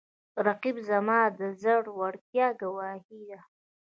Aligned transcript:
رقیب 0.45 0.77
زما 0.89 1.19
د 1.39 1.41
زړورتیا 1.61 2.47
ګواهي 2.61 3.19
ده 3.29 3.39